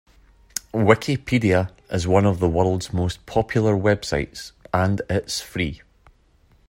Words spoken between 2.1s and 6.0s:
of the world's most popular websites, and it's free!